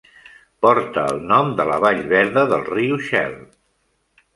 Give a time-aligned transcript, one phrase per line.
[0.65, 3.41] Porta el nom de la vall verda del riu Shell.